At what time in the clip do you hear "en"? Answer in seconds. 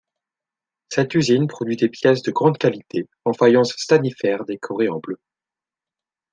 3.23-3.33, 4.89-4.97